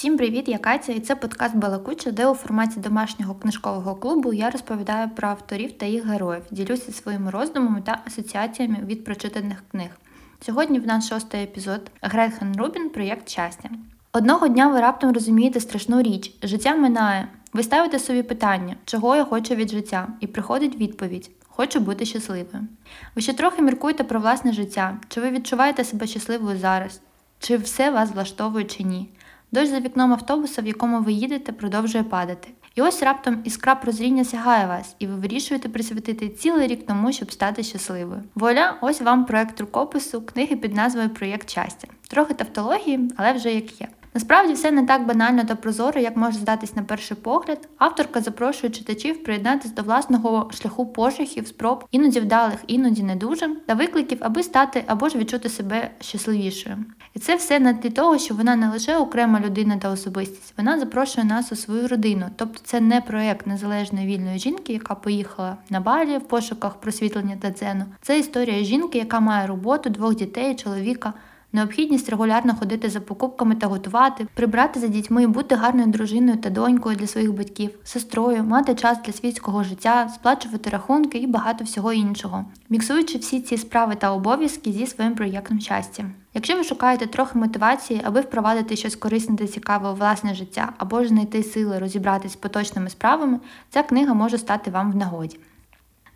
[0.00, 4.50] Всім привіт, я Катя, і це подкаст Балакуча, де у форматі домашнього книжкового клубу я
[4.50, 9.90] розповідаю про авторів та їх героїв, ділюся своїми роздумами та асоціаціями від прочитаних книг.
[10.40, 13.68] Сьогодні в нас шостий епізод Гретхен Рубін Проєкт щастя.
[14.12, 17.28] Одного дня ви раптом розумієте страшну річ: життя минає.
[17.52, 22.66] Ви ставите собі питання, чого я хочу від життя, і приходить відповідь: Хочу бути щасливою.
[23.14, 27.00] Ви ще трохи міркуєте про власне життя, чи ви відчуваєте себе щасливою зараз,
[27.38, 29.08] чи все вас влаштовує чи ні.
[29.52, 32.48] Дощ за вікном автобуса, в якому ви їдете, продовжує падати.
[32.74, 37.32] І ось раптом іскра прозріння сягає вас, і ви вирішуєте присвятити цілий рік тому, щоб
[37.32, 38.22] стати щасливою.
[38.34, 41.88] Воля, ось вам проект рукопису, книги під назвою Проєкт щастя.
[42.08, 43.88] Трохи тавтології, але вже як є.
[44.14, 47.68] Насправді все не так банально та прозоро, як може здатись на перший погляд.
[47.78, 53.74] Авторка запрошує читачів приєднатися до власного шляху пошуків, спроб, іноді вдалих, іноді не дуже, та
[53.74, 56.76] викликів, аби стати або ж відчути себе щасливішою.
[57.14, 60.78] І це все на тлі того, що вона не лише окрема людина та особистість, вона
[60.78, 62.26] запрошує нас у свою родину.
[62.36, 67.50] Тобто це не проект незалежної вільної жінки, яка поїхала на балі в пошуках просвітлення та
[67.50, 67.84] дзену.
[68.02, 71.12] Це історія жінки, яка має роботу, двох дітей, чоловіка.
[71.52, 76.96] Необхідність регулярно ходити за покупками та готувати, прибрати за дітьми, бути гарною дружиною та донькою
[76.96, 82.44] для своїх батьків, сестрою, мати час для світського життя, сплачувати рахунки і багато всього іншого,
[82.68, 86.04] міксуючи всі ці справи та обов'язки зі своїм проєктом щастя.
[86.34, 91.02] Якщо ви шукаєте трохи мотивації, аби впровадити щось корисне та цікаве у власне життя, або
[91.02, 93.38] ж знайти сили розібратись з поточними справами,
[93.70, 95.38] ця книга може стати вам в нагоді.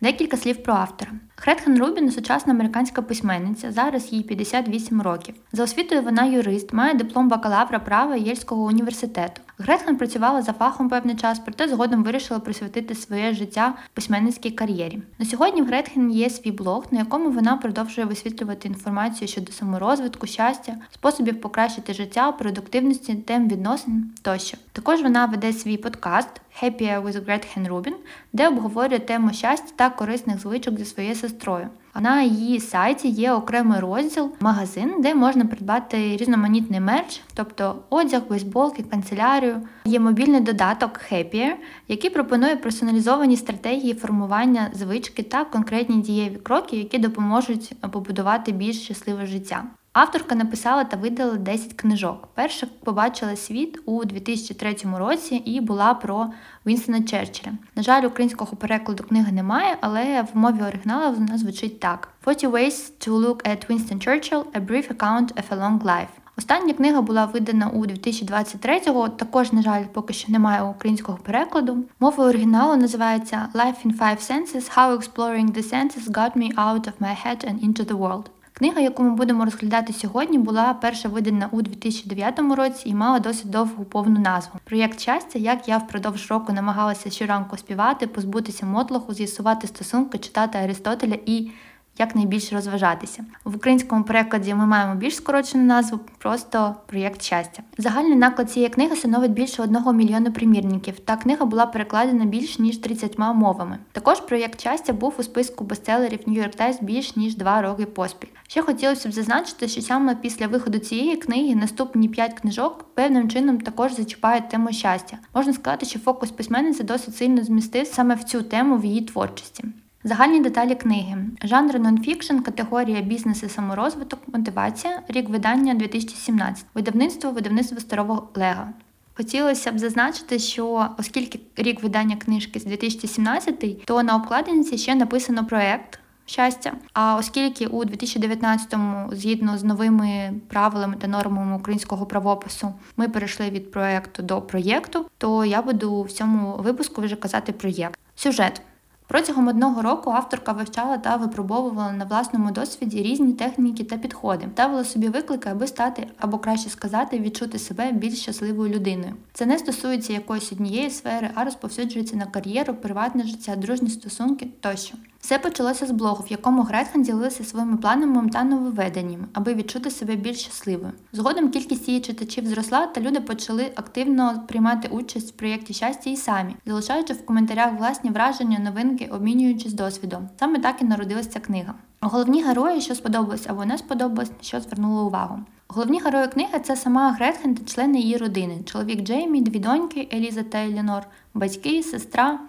[0.05, 1.11] Декілька слів про автора.
[1.35, 5.35] Хретхен Рубін сучасна американська письменниця, зараз їй 58 років.
[5.51, 9.41] За освітою вона юрист, має диплом бакалавра права Єльського університету.
[9.57, 15.01] Гретхен працювала за фахом певний час, проте згодом вирішила присвятити своє життя письменницькій кар'єрі.
[15.19, 20.27] На сьогодні в Гретхен є свій блог, на якому вона продовжує висвітлювати інформацію щодо саморозвитку,
[20.27, 24.57] щастя, способів покращити життя, продуктивності, тем відносин тощо.
[24.71, 27.93] Також вона веде свій подкаст Happier with Gretchen Rubin,
[28.33, 31.69] де обговорює тему щастя та корисних звичок зі своєю сестрою.
[31.99, 38.83] На її сайті є окремий розділ магазин, де можна придбати різноманітний мерч, тобто одяг, бейсболки,
[38.83, 39.61] канцелярію.
[39.85, 41.51] Є мобільний додаток Happier,
[41.87, 49.25] який пропонує персоналізовані стратегії формування звички та конкретні дієві кроки, які допоможуть побудувати більш щасливе
[49.25, 49.63] життя.
[49.95, 52.27] Авторка написала та видала 10 книжок.
[52.33, 56.27] Перша побачила світ у 2003 році і була про
[56.65, 57.51] Вінстона Черчилля.
[57.75, 62.91] На жаль, українського перекладу книги немає, але в мові оригіналу вона звучить так: «40 ways
[63.07, 66.07] to look at Winston Churchill– a brief account of a long life».
[66.37, 71.77] Остання книга була видана у 2023-го, також, на жаль, поки що немає українського перекладу.
[71.99, 76.93] Мова оригіналу називається Life in Five Senses– How Exploring the Senses Got Me Out of
[77.01, 78.25] My Head and Into the World.
[78.57, 83.49] Книга, яку ми будемо розглядати сьогодні, була перша видана у 2009 році і мала досить
[83.49, 84.59] довгу повну назву.
[84.63, 91.17] Проєкт щастя, як я впродовж року намагалася щоранку співати, позбутися мотлоху, з'ясувати стосунки, читати Аристотеля
[91.25, 91.51] і
[91.97, 93.25] якнайбільше розважатися.
[93.43, 97.63] В українському перекладі ми маємо більш скорочену назву, просто проєкт щастя.
[97.77, 100.99] Загальний наклад цієї книги становить більше одного мільйона примірників.
[100.99, 103.77] Та книга була перекладена більш ніж 30 мовами.
[103.91, 108.29] Також проєкт щастя був у списку бестселерів New York Times більш ніж два роки поспіль.
[108.47, 113.61] Ще хотілося б зазначити, що саме після виходу цієї книги наступні п'ять книжок певним чином
[113.61, 115.17] також зачіпають тему щастя.
[115.35, 119.63] Можна сказати, що фокус письменниці досить сильно змістив саме в цю тему в її творчості.
[120.07, 121.17] Загальні деталі книги.
[121.43, 128.69] Жанр нонфікшн, категорія бізнес і саморозвиток, мотивація, рік видання 2017, видавництво, видавництво старого Лега.
[129.13, 135.45] Хотілося б зазначити, що оскільки рік видання книжки з 2017, то на обкладинці ще написано
[135.45, 136.73] проект щастя.
[136.93, 143.71] А оскільки у 2019-му, згідно з новими правилами та нормами українського правопису, ми перейшли від
[143.71, 147.99] проекту до проєкту, то я буду в цьому випуску вже казати проєкт.
[148.15, 148.61] Сюжет.
[149.07, 154.83] Протягом одного року авторка вивчала та випробовувала на власному досвіді різні техніки та підходи, ставила
[154.83, 159.13] собі виклики, аби стати, або краще сказати, відчути себе більш щасливою людиною.
[159.33, 164.97] Це не стосується якоїсь однієї сфери, а розповсюджується на кар'єру, приватне життя, дружні стосунки тощо.
[165.25, 170.15] Все почалося з блогу, в якому Гретхен ділилася своїми планами та нововведеннями, аби відчути себе
[170.15, 170.91] більш щасливою.
[171.11, 176.15] Згодом кількість її читачів зросла, та люди почали активно приймати участь в проєкті щастя і
[176.15, 180.29] самі, залишаючи в коментарях власні враження, новинки, обмінюючись досвідом.
[180.39, 181.73] Саме так і народилася книга.
[182.01, 185.39] Головні герої, що сподобалось або не сподобалось, що звернуло увагу.
[185.67, 190.43] Головні герої книги це сама Гретхен та члени її родини: чоловік Джеймі, дві доньки Еліза
[190.43, 192.39] та Елінор, батьки, сестра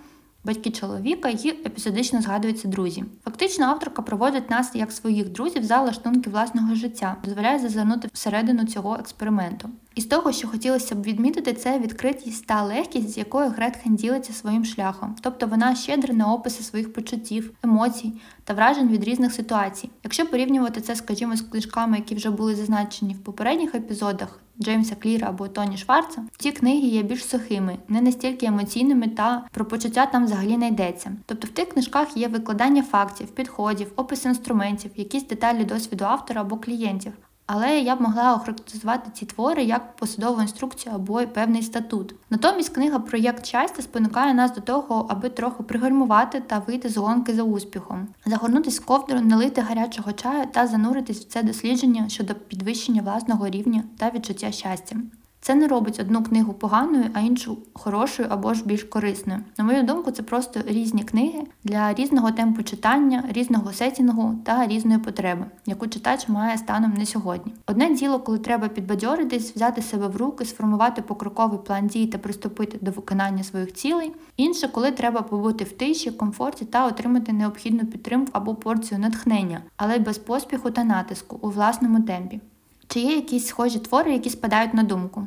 [0.47, 3.05] батьки чоловіка і епізодично згадуються друзі.
[3.25, 8.97] Фактично, авторка проводить нас як своїх друзів за лаштунки власного життя, дозволяє зазирнути всередину цього
[9.01, 9.71] експерименту.
[9.95, 14.33] І з того, що хотілося б відмітити, це відкритість та легкість, з якою Гретхен ділиться
[14.33, 15.17] своїм шляхом.
[15.21, 18.13] Тобто вона щедра на описи своїх почуттів, емоцій
[18.45, 19.91] та вражень від різних ситуацій.
[20.05, 25.29] Якщо порівнювати це, скажімо, з книжками, які вже були зазначені в попередніх епізодах, Джеймса Кліра
[25.29, 30.25] або Тоні Шварца, ці книги є більш сухими, не настільки емоційними та про почуття там
[30.25, 31.13] взагалі не йдеться.
[31.27, 36.57] Тобто в тих книжках є викладання фактів, підходів, опис інструментів, якісь деталі досвіду автора або
[36.57, 37.13] клієнтів.
[37.47, 42.15] Але я б могла охарактеризувати ці твори як посадову інструкцію або певний статут.
[42.31, 47.35] Натомість книга Проєкт щастя спонукає нас до того, аби трохи пригальмувати та вийти з гонки
[47.35, 53.03] за успіхом, загорнутись в ковдру, налити гарячого чаю та зануритись в це дослідження щодо підвищення
[53.03, 54.97] власного рівня та відчуття щастя.
[55.47, 59.41] Це не робить одну книгу поганою, а іншу хорошою або ж більш корисною.
[59.59, 64.99] На мою думку, це просто різні книги для різного темпу читання, різного сетінгу та різної
[64.99, 67.53] потреби, яку читач має станом на сьогодні.
[67.67, 72.79] Одне діло, коли треба підбадьоритись, взяти себе в руки, сформувати покроковий план дій та приступити
[72.81, 74.13] до виконання своїх цілей.
[74.37, 79.99] Інше, коли треба побути в тиші, комфорті та отримати необхідну підтримку або порцію натхнення, але
[79.99, 82.41] без поспіху та натиску у власному темпі.
[82.89, 85.27] Чи є якісь схожі твори, які спадають на думку?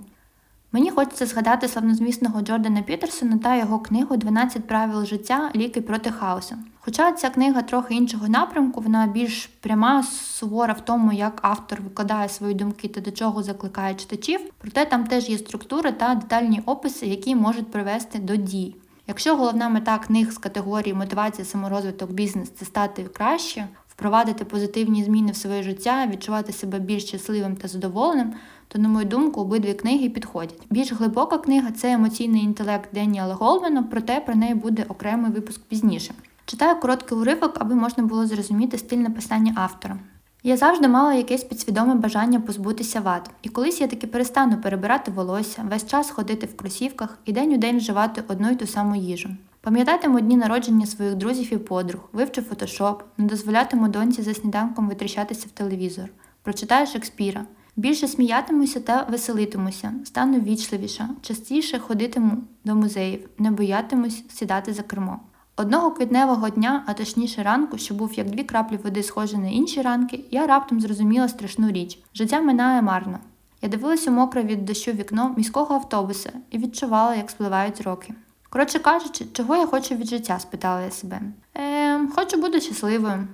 [0.71, 5.51] Мені хочеться згадати славнозвісного Джордана Пітерсона та його книгу «12 правил життя.
[5.56, 6.56] Ліки проти хаосу.
[6.80, 12.30] Хоча ця книга трохи іншого напрямку, вона більш пряма, сувора в тому, як автор викладає
[12.30, 17.06] свої думки та до чого закликає читачів, проте там теж є структура та детальні описи,
[17.06, 18.75] які можуть привести до дій.
[19.07, 25.31] Якщо головна мета книг з категорії мотивація, саморозвиток, бізнес це стати краще, впровадити позитивні зміни
[25.31, 28.33] в своє життя, відчувати себе більш щасливим та задоволеним,
[28.71, 30.62] то, на мою думку, обидві книги підходять.
[30.69, 36.13] Більш глибока книга це емоційний інтелект Деніела Голмена, проте про неї буде окремий випуск пізніше.
[36.45, 39.98] Читаю короткий уривок, аби можна було зрозуміти стиль написання автора.
[40.44, 45.65] Я завжди мала якесь підсвідоме бажання позбутися вад, і колись я таки перестану перебирати волосся,
[45.69, 49.30] весь час ходити в кросівках і день у день вживати одну й ту саму їжу.
[49.62, 55.48] Пам'ятатиму дні народження своїх друзів і подруг, вивчу фотошоп, не дозволятиму доньці за сніданком витріщатися
[55.48, 56.10] в телевізор,
[56.44, 57.45] прочитаю Шекспіра.
[57.75, 65.19] Більше сміятимуся та веселитимуся, стану ввічливіша, частіше ходитиму до музеїв, не боятимусь сідати за кермо.
[65.56, 69.81] Одного квітневого дня, а точніше ранку, що був як дві краплі води схожі на інші
[69.81, 72.00] ранки, я раптом зрозуміла страшну річ.
[72.16, 73.19] Життя минає марно.
[73.62, 78.13] Я дивилася мокре від дощу вікно міського автобуса і відчувала, як спливають роки.
[78.50, 80.39] Коротше кажучи, чого я хочу від життя?
[80.39, 81.22] спитала я себе.
[81.54, 83.27] Ем, хочу бути щасливою.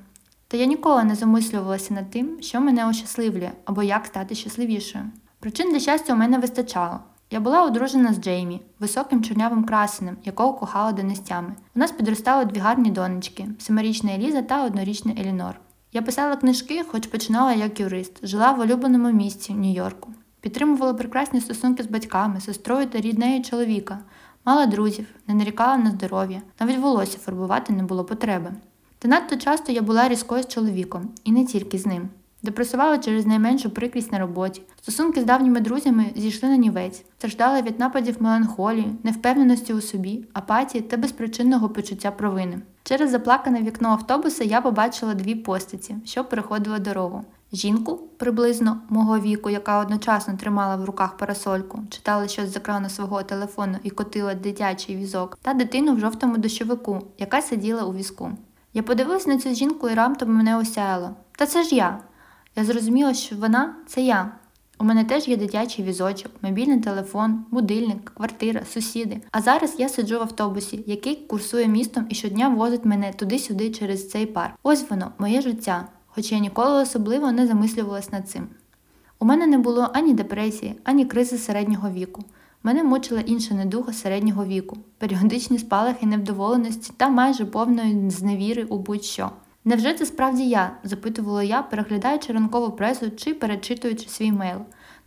[0.56, 5.06] Та я ніколи не замислювалася над тим, що мене ощасливлює або як стати щасливішою.
[5.40, 7.00] Причин для щастя у мене вистачало.
[7.32, 11.56] Я була одружена з Джеймі, високим чорнявим красенем, якого кохала донестями.
[11.76, 15.60] У нас підростали дві гарні донечки семирічна Еліза та однорічна Елінор.
[15.94, 20.10] Я писала книжки, хоч починала як юрист, жила в улюбленому місці Нью-Йорку.
[20.42, 24.00] Підтримувала прекрасні стосунки з батьками, сестрою та ріднею чоловіка,
[24.46, 28.54] мала друзів, не нарікала на здоров'я, навіть волосся фарбувати не було потреби.
[29.06, 32.10] Та надто часто я була різкою з чоловіком, і не тільки з ним.
[32.44, 34.62] Депресувала через найменшу прикрість на роботі.
[34.82, 40.82] Стосунки з давніми друзями зійшли на нівець, страждала від нападів меланхолії, невпевненості у собі, апатії
[40.82, 42.62] та безпричинного почуття провини.
[42.84, 47.26] Через заплакане вікно автобуса я побачила дві постаті, що переходили дорогу.
[47.54, 53.24] Жінку приблизно мого віку, яка одночасно тримала в руках парасольку, читала щось з екрану свого
[53.24, 58.32] телефону і котила дитячий візок, та дитину в жовтому дощовику, яка сиділа у візку.
[58.76, 61.16] Я подивилась на цю жінку і раптом мене осяяло.
[61.32, 62.00] Та це ж я.
[62.56, 64.32] Я зрозуміла, що вона це я.
[64.80, 69.22] У мене теж є дитячий візочок, мобільний телефон, будильник, квартира, сусіди.
[69.32, 74.10] А зараз я сиджу в автобусі, який курсує містом і щодня возить мене туди-сюди через
[74.10, 74.54] цей парк.
[74.64, 78.48] Ось воно, моє життя, хоч я ніколи особливо не замислювалась над цим.
[79.20, 82.24] У мене не було ані депресії, ані кризи середнього віку.
[82.66, 89.32] Мене мучила інша недуга середнього віку, періодичні спалахи невдоволеності та майже повної зневіри у будь-що.
[89.66, 90.72] Невже це справді я?
[90.84, 94.58] запитувала я, переглядаючи ранкову пресу чи перечитуючи свій мейл.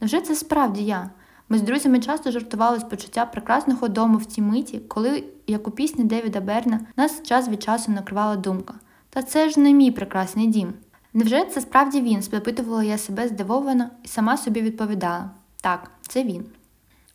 [0.00, 1.10] Невже це справді я?
[1.48, 5.70] Ми з друзями часто жартували з почуття прекрасного дому в цій миті, коли, як у
[5.70, 8.74] пісні Девіда Берна, нас час від часу накривала думка.
[9.10, 10.72] Та це ж не мій прекрасний дім.
[11.14, 12.22] Невже це справді він?
[12.22, 15.30] запитувала я себе здивовано і сама собі відповідала
[15.62, 16.44] так, це він.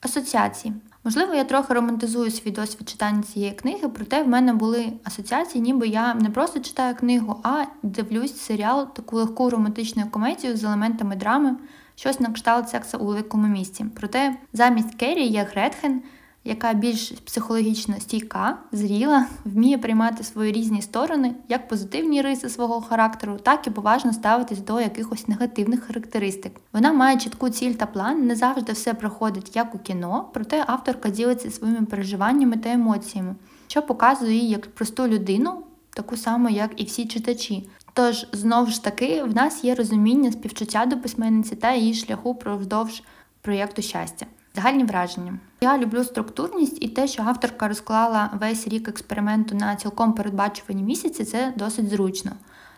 [0.04, 0.74] Асоціації.
[1.04, 5.88] Можливо, я трохи романтизую свій досвід читання цієї книги, проте в мене були асоціації, ніби
[5.88, 11.56] я не просто читаю книгу, а дивлюсь серіал, таку легку романтичну комедію з елементами драми,
[11.96, 13.86] щось на кшталт секса у великому місті.
[13.96, 16.02] Проте замість Керрі є Гретхен,
[16.44, 23.38] яка більш психологічно стійка, зріла, вміє приймати свої різні сторони, як позитивні риси свого характеру,
[23.44, 26.60] так і поважно ставитись до якихось негативних характеристик.
[26.74, 31.10] Вона має чітку ціль та план, не завжди все проходить як у кіно, проте авторка
[31.10, 33.36] ділиться своїми переживаннями та емоціями,
[33.68, 37.70] що показує її як просту людину, таку саму, як і всі читачі.
[37.94, 43.04] Тож, знову ж таки, в нас є розуміння співчуття до письменниці та її шляху впродовж
[43.42, 44.26] проєкту щастя.
[44.56, 45.40] Загальні враження.
[45.62, 51.24] Я люблю структурність і те, що авторка розклала весь рік експерименту на цілком передбачувані місяці,
[51.24, 52.32] це досить зручно.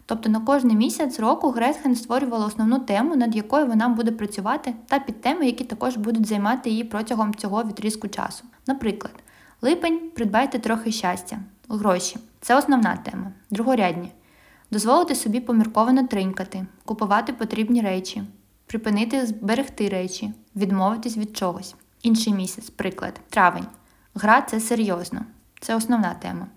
[0.06, 5.00] Тобто на кожний місяць року Гретхен створювала основну тему, над якою вона буде працювати, та
[5.00, 8.44] підтеми, які також будуть займати її протягом цього відрізку часу.
[8.68, 9.14] Наприклад,
[9.62, 11.40] липень придбайте трохи щастя,
[11.70, 14.12] гроші це основна тема, другорядні.
[14.72, 18.24] Дозволити собі помірковано тринькати, купувати потрібні речі,
[18.66, 21.76] припинити зберегти речі, відмовитись від чогось.
[22.02, 23.66] Інший місяць, приклад, травень.
[24.16, 25.22] Гра це серйозно,
[25.60, 26.48] це основна тема.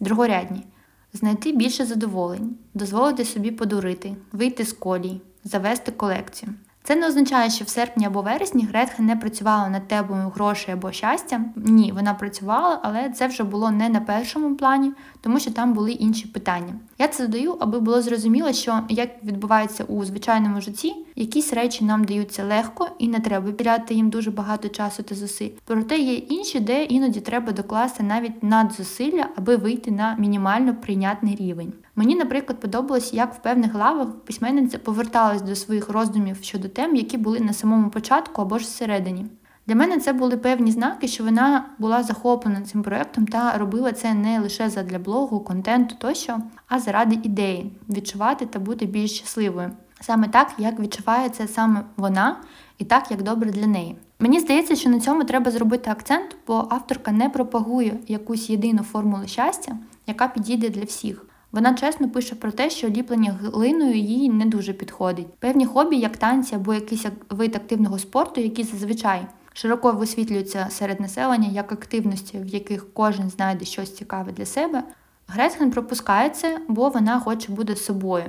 [0.00, 0.66] Другорядні.
[1.12, 6.54] Знайти більше задоволень, дозволити собі подурити, вийти з колій, завести колекцію.
[6.86, 10.92] Це не означає, що в серпні або вересні Гретхен не працювала над темою грошей або
[10.92, 11.40] щастя.
[11.56, 15.92] Ні, вона працювала, але це вже було не на першому плані, тому що там були
[15.92, 16.74] інші питання.
[16.98, 22.04] Я це додаю, аби було зрозуміло, що як відбувається у звичайному житті, якісь речі нам
[22.04, 25.50] даються легко і не треба підряти їм дуже багато часу та зусиль.
[25.64, 31.72] Проте є інші, де іноді треба докласти навіть надзусилля, аби вийти на мінімально прийнятний рівень.
[31.96, 37.18] Мені, наприклад, подобалось, як в певних главах письменниця поверталась до своїх роздумів щодо тем, які
[37.18, 39.26] були на самому початку або ж всередині.
[39.66, 44.14] Для мене це були певні знаки, що вона була захоплена цим проєктом та робила це
[44.14, 49.70] не лише задля блогу, контенту тощо, а заради ідеї відчувати та бути більш щасливою.
[50.00, 52.36] Саме так, як відчуває це саме вона,
[52.78, 53.96] і так, як добре для неї.
[54.18, 59.26] Мені здається, що на цьому треба зробити акцент, бо авторка не пропагує якусь єдину формулу
[59.26, 59.76] щастя,
[60.06, 61.26] яка підійде для всіх.
[61.52, 65.34] Вона чесно пише про те, що ліплення глиною їй не дуже підходить.
[65.38, 69.26] Певні хобі, як танці або якийсь вид активного спорту, які зазвичай
[69.56, 74.82] широко висвітлюються серед населення як активності, в яких кожен знайде щось цікаве для себе.
[75.26, 78.24] Грецхен пропускає це, бо вона хоче бути собою,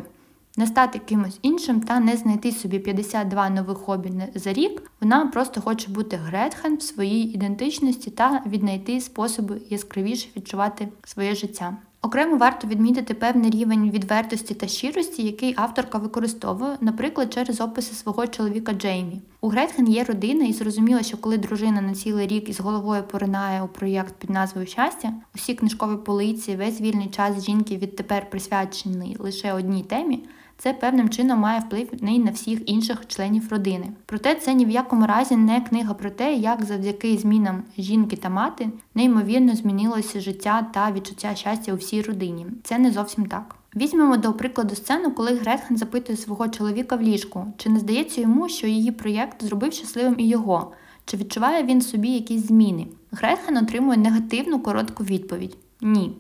[0.57, 4.91] не стати кимось іншим та не знайти собі 52 нових хобі за рік.
[5.01, 11.77] Вона просто хоче бути Гретхен в своїй ідентичності та віднайти способи яскравіше відчувати своє життя.
[12.01, 18.27] Окремо варто відмітити певний рівень відвертості та щирості, який авторка використовує, наприклад, через описи свого
[18.27, 19.21] чоловіка Джеймі.
[19.41, 23.61] У Гретхен є родина, і зрозуміло, що коли дружина на цілий рік із головою поринає
[23.61, 29.53] у проєкт під назвою Щастя, усі книжкові полиці, весь вільний час жінки відтепер присвячений лише
[29.53, 30.23] одній темі
[30.57, 33.87] це певним чином має вплив і на всіх інших членів родини.
[34.05, 38.29] Проте це ні в якому разі не книга про те, як завдяки змінам жінки та
[38.29, 42.45] мати неймовірно змінилося життя та відчуття щастя у всій родині.
[42.63, 43.55] Це не зовсім так.
[43.75, 48.49] Візьмемо до прикладу сцену, коли Гретхен запитує свого чоловіка в ліжку, чи не здається йому,
[48.49, 50.71] що її проєкт зробив щасливим і його,
[51.05, 52.87] чи відчуває він собі якісь зміни.
[53.11, 56.11] Гретхен отримує негативну коротку відповідь Ні.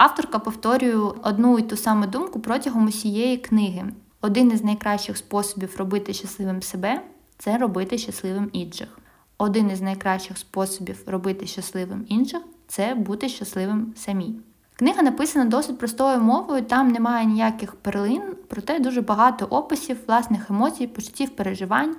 [0.00, 3.84] Авторка повторює одну і ту саму думку протягом усієї книги.
[4.20, 7.02] Один із найкращих способів робити щасливим себе
[7.38, 8.98] це робити щасливим інших.
[9.38, 14.34] Один із найкращих способів робити щасливим інших це бути щасливим самі.
[14.76, 20.86] Книга написана досить простою мовою, там немає ніяких перлин, проте дуже багато описів, власних емоцій,
[20.86, 21.96] почуттів переживань.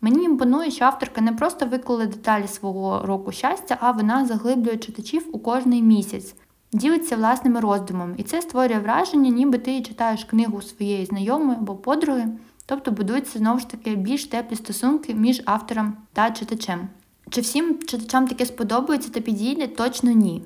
[0.00, 5.28] Мені імпонує, що авторка не просто виклала деталі свого року щастя, а вона заглиблює читачів
[5.32, 6.34] у кожний місяць,
[6.72, 12.28] ділиться власними роздумами, і це створює враження, ніби ти читаєш книгу своєї знайомої або подруги,
[12.66, 16.88] тобто будуються знову ж таки більш теплі стосунки між автором та читачем.
[17.30, 19.66] Чи всім читачам таке сподобається та підійде?
[19.66, 20.42] Точно ні.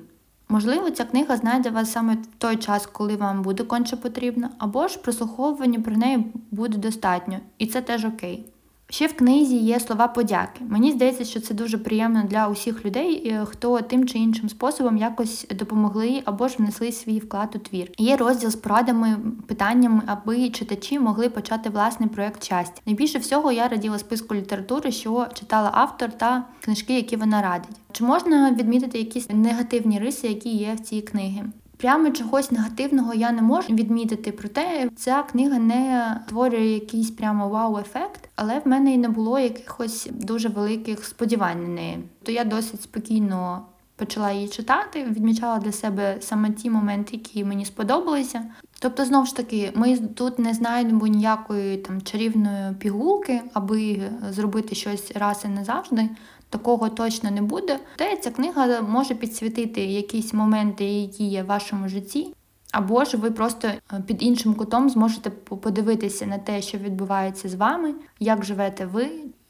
[0.49, 4.87] Можливо, ця книга знайде вас саме в той час, коли вам буде конче потрібно, або
[4.87, 8.45] ж прослуховування про неї буде достатньо, і це теж окей.
[8.93, 10.61] Ще в книзі є слова подяки.
[10.67, 14.97] Мені здається, що це дуже приємно для усіх людей, е, хто тим чи іншим способом
[14.97, 17.91] якось допомогли або ж внесли свій вклад у твір.
[17.97, 22.81] Є розділ з порадами, питаннями, аби читачі могли почати власний проект щастя.
[22.85, 27.75] Найбільше всього я раділа списку літератури, що читала автор та книжки, які вона радить.
[27.91, 31.43] Чи можна відмітити якісь негативні риси, які є в цій книгі?
[31.83, 38.12] Прямо чогось негативного я не можу відмітити, проте ця книга не створює якийсь прямо вау-ефект,
[38.35, 41.99] але в мене і не було якихось дуже великих сподівань на неї.
[42.23, 47.65] То я досить спокійно почала її читати, відмічала для себе саме ті моменти, які мені
[47.65, 48.43] сподобалися.
[48.79, 55.11] Тобто, знову ж таки, ми тут не знайдемо ніякої там чарівної пігулки, аби зробити щось
[55.11, 56.09] раз і назавжди.
[56.49, 57.79] такого точно не буде.
[57.95, 62.33] Та ця книга може підсвітити якісь моменти, які є в вашому житті.
[62.73, 67.55] Або ж ви просто е, під іншим кутом зможете подивитися на те, що відбувається з
[67.55, 69.09] вами, як живете ви,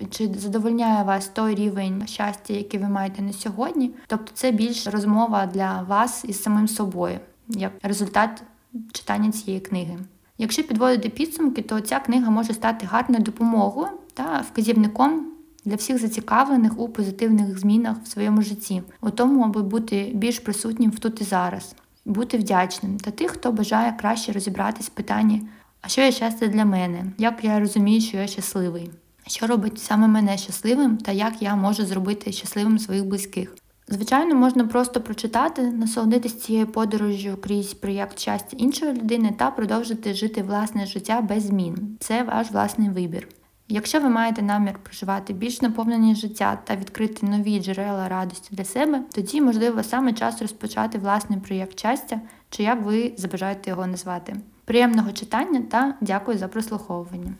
[0.10, 3.92] чи задовольняє вас той рівень щастя, який ви маєте на сьогодні.
[4.08, 8.44] Тобто це більш розмова для вас із самим собою, як результат
[8.92, 9.98] читання цієї книги.
[10.38, 15.27] Якщо підводити підсумки, то ця книга може стати гарною допомогою та вказівником
[15.65, 20.92] для всіх зацікавлених у позитивних змінах в своєму житті, у тому, аби бути більш присутнім
[20.92, 25.41] в тут і зараз, бути вдячним та тих, хто бажає краще розібратись в питанні,
[25.81, 28.91] а що є щастя для мене, як я розумію, що я щасливий,
[29.27, 33.55] що робить саме мене щасливим та як я можу зробити щасливим своїх близьких.
[33.88, 40.43] Звичайно, можна просто прочитати, насолодитись цією подорожжю крізь проєкт щастя іншої людини та продовжити жити
[40.43, 41.98] власне життя без змін.
[42.00, 43.27] Це ваш власний вибір.
[43.74, 49.01] Якщо ви маєте намір проживати більш наповнені життя та відкрити нові джерела радості для себе,
[49.13, 54.36] тоді можливо саме час розпочати власний проєкт щастя, чи як ви забажаєте його назвати.
[54.65, 57.32] Приємного читання та дякую за прослуховування.